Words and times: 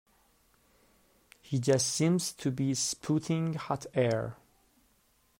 He 1.43 1.59
just 1.59 1.87
seems 1.93 2.33
to 2.33 2.49
be 2.49 2.73
spouting 2.73 3.53
hot 3.53 3.85
air. 3.93 4.35